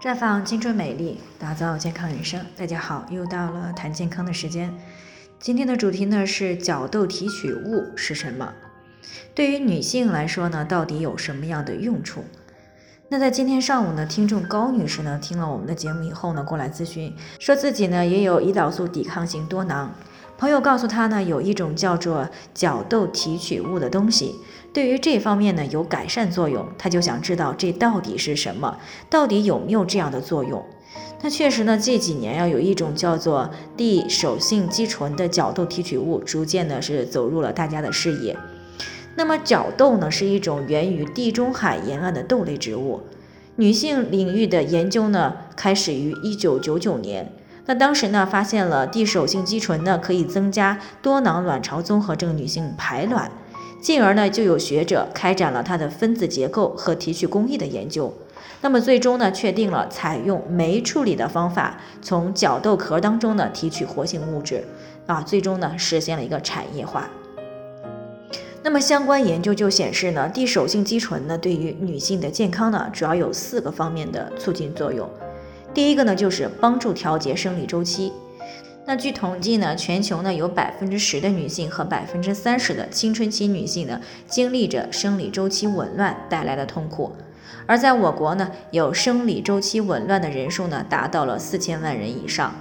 [0.00, 2.40] 绽放青春美丽，打造健康人生。
[2.56, 4.74] 大家好，又到了谈健康的时间。
[5.38, 8.50] 今天的主题呢是角豆提取物是什么？
[9.34, 12.24] 对于女性来说呢，到底有什么样的用处？
[13.10, 19.92] 那在今天上午呢，听众高女士呢听了我们的节目以后呢，过来咨询，说自己呢也有胰岛素抵抗性多囊。
[20.40, 24.36] 朋友告诉他呢，有一种叫做角豆提取物的东西，
[24.72, 26.66] 对于这方面呢有改善作用。
[26.78, 28.78] 他就想知道这到底是什么，
[29.10, 30.64] 到底有没有这样的作用？
[31.20, 38.34] 那确实呢，这几年呀，有一种叫做地手性肌醇的角豆提取物，逐渐呢是走入了大家的视野。
[39.16, 43.02] 那么角豆呢，是一种源于地中海沿岸的豆类植物，
[43.56, 47.30] 女性领域的研究呢，开始于一九九九年。
[47.70, 53.30] 那当时呢，发现了地手性肌醇呢可以增加多囊卵巢综合症女性排卵，
[53.80, 58.12] 进而呢就有学者开展了它的分子结构和提取工艺的研究。
[58.60, 64.64] 那么最终呢，确定了采用酶处理的方法，从角豆壳当中呢提取活性物质，
[65.06, 67.08] 啊，最终呢实现了一个产业化。
[68.64, 75.08] 那么相关研究就显示呢，地手性肌醇呢对于女性的健康呢，主要有四个方面的促进作用。
[75.72, 78.12] 第一个呢，就是帮助调节生理周期。
[78.86, 87.12] 那据统计呢，全球呢有百分之十的女性和百分之三十的青春期女性呢，经历着生理周期紊乱带来的痛苦。
[87.66, 92.52] 而在我国呢，有生理周期紊乱的人数呢，达到了四千万人以上。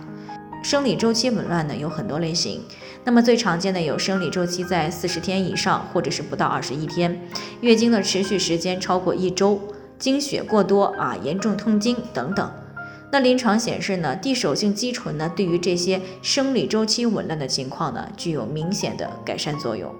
[0.61, 2.61] 生理周期紊乱呢，有很多类型。
[3.05, 7.19] 那么最常见的有生理周期在四十天以上，或者是不到二十一天，
[7.61, 9.59] 月经的持续时间超过一周，
[9.97, 12.51] 经血过多啊，严重痛经等等。
[13.11, 19.93] 那临床显示呢，地手性肌醇呢，对于这些生理周期紊乱的情况呢，具有明显的改善作用。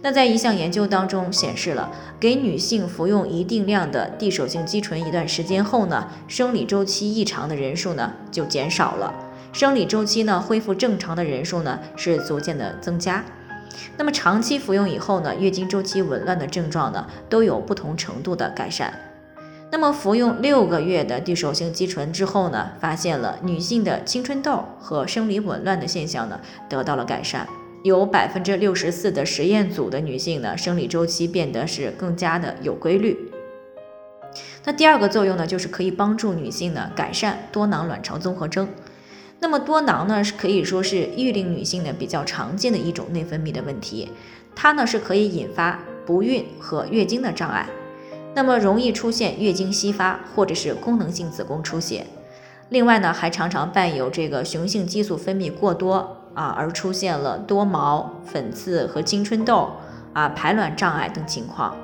[0.00, 9.12] 那在一项研究当中显示了，给女性服用一定量的地手性肌醇一段时间后呢，生理周期异常的人数呢就减少了，
[9.52, 13.24] 生理周期呢恢复正常的人数呢是逐渐的增加。
[13.98, 19.03] 那么长期服用以后呢，月经周期紊乱的症状呢都有不同程度的改善。
[19.74, 27.48] 那么服用六个月的地手性肌醇之后呢，发现了女性的青春痘和生理紊乱的现象呢得到了改善，
[27.82, 33.18] 有百分之六十四的实验组的女性呢生理周期变得是更加的有规律。
[34.62, 38.68] 那第二个作用呢，就是可以帮助女性呢改善多囊卵巢综合征。
[39.40, 44.12] 那么多囊呢是可以说是育龄女性呢比较常见的一种内分泌的问题，
[44.54, 47.66] 它呢是可以引发不孕和月经的障碍。
[48.34, 52.06] 那么容易出现月经稀发或者是功能性子宫出血，
[52.68, 59.70] 另外呢还常常伴有这个雄性激素分泌过多啊而出现了多毛、粉刺和青春痘
[60.12, 61.76] 啊排卵障碍等情况。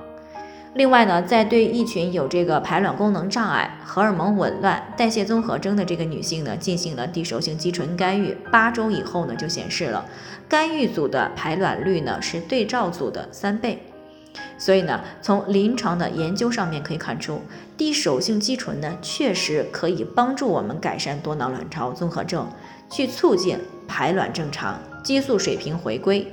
[0.74, 10.04] 另外呢，在对一群有这个排卵功能障碍、荷尔蒙紊乱、代谢综合征的这个女性呢，进行了地手性肌醇干预，八周以后呢就显示了
[10.48, 13.82] 干预组的排卵率呢是对照组的三倍。
[14.60, 17.40] 所以呢，从临床的研究上面可以看出，
[17.78, 22.46] 低手性肌醇呢确实可以帮助我们改善多囊卵巢综合症，
[22.90, 26.30] 去促进排卵正常、激素水平回归。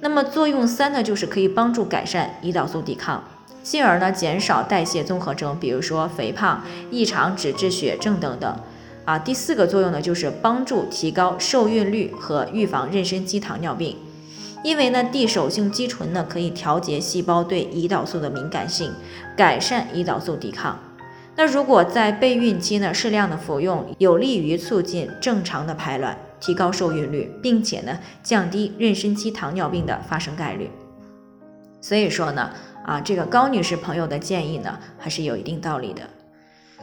[0.00, 3.24] 那么作用三呢，就是可以帮助改善胰岛素抵抗，
[3.62, 8.60] 进而呢减少代谢综合征，比如说肥胖、异常脂质血症等等。
[9.06, 13.96] 啊，第四个作用呢，就是帮助提高受孕率和预防妊娠期糖尿病。
[14.62, 18.92] 因为呢，地手性肌醇呢可以调节细胞对胰岛素的敏感性，
[19.36, 20.78] 改善胰岛素抵抗。
[21.34, 30.70] 那如果在备孕期呢适量的服用，有利于促进正常的排卵，提高受孕率，并且呢降低妊娠期糖尿病的发生概率。
[31.80, 32.50] 所以说呢，
[32.84, 36.02] 啊这个高女士朋友的建议呢还是有一定道理的。